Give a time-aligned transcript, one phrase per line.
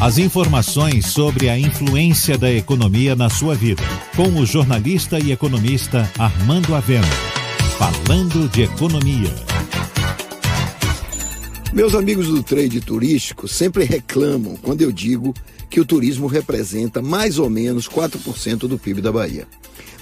[0.00, 3.82] As informações sobre a influência da economia na sua vida,
[4.16, 7.06] com o jornalista e economista Armando Avena.
[7.76, 9.28] Falando de economia.
[11.74, 15.34] Meus amigos do trade turístico sempre reclamam quando eu digo
[15.68, 19.46] que o turismo representa mais ou menos 4% do PIB da Bahia.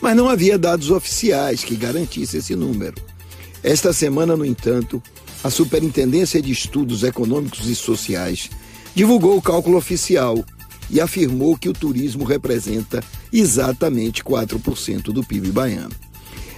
[0.00, 2.94] Mas não havia dados oficiais que garantissem esse número.
[3.64, 5.02] Esta semana, no entanto,
[5.42, 8.48] a Superintendência de Estudos Econômicos e Sociais
[8.94, 10.44] divulgou o cálculo oficial
[10.90, 13.02] e afirmou que o turismo representa
[13.32, 15.94] exatamente 4% do PIB baiano.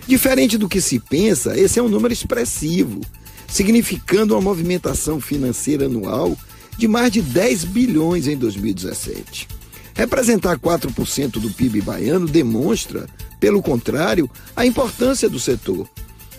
[0.07, 3.01] Diferente do que se pensa, esse é um número expressivo,
[3.47, 6.37] significando uma movimentação financeira anual
[6.77, 9.49] de mais de 10 bilhões em 2017.
[9.95, 13.07] Representar 4% do PIB baiano demonstra,
[13.39, 15.89] pelo contrário, a importância do setor.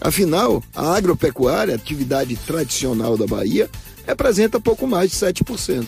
[0.02, 3.70] Afinal, a agropecuária, atividade tradicional da Bahia,
[4.05, 5.86] representa pouco mais de 7%.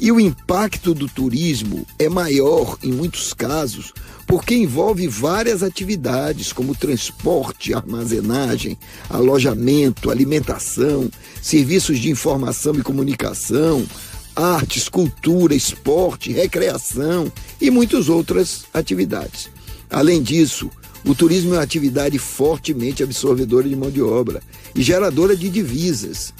[0.00, 3.92] E o impacto do turismo é maior, em muitos casos,
[4.26, 8.76] porque envolve várias atividades, como transporte, armazenagem,
[9.08, 11.08] alojamento, alimentação,
[11.40, 13.86] serviços de informação e comunicação,
[14.34, 19.50] artes, cultura, esporte, recreação e muitas outras atividades.
[19.90, 20.70] Além disso,
[21.04, 24.42] o turismo é uma atividade fortemente absorvedora de mão de obra
[24.74, 26.34] e geradora de divisas.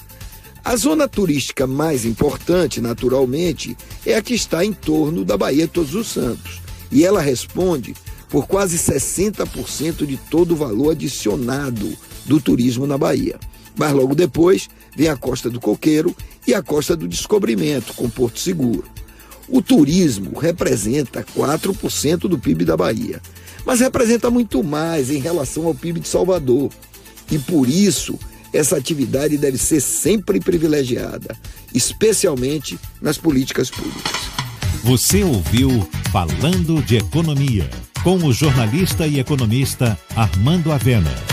[0.62, 5.94] A zona turística mais importante, naturalmente, é a que está em torno da de Todos
[5.94, 6.60] os Santos.
[6.92, 7.94] E ela responde
[8.28, 13.38] por quase 60% de todo o valor adicionado do turismo na Bahia.
[13.74, 16.14] Mas logo depois vem a Costa do Coqueiro
[16.46, 18.84] e a Costa do Descobrimento, com Porto Seguro.
[19.48, 23.20] O turismo representa 4% do PIB da Bahia,
[23.64, 26.70] mas representa muito mais em relação ao PIB de Salvador.
[27.30, 28.18] E por isso
[28.52, 31.36] essa atividade deve ser sempre privilegiada,
[31.72, 34.12] especialmente nas políticas públicas.
[34.82, 37.68] Você ouviu Falando de Economia,
[38.02, 41.29] com o jornalista e economista Armando Avena.